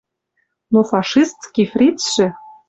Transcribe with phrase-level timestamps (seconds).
[0.73, 2.25] Но фашистский фрицшӹ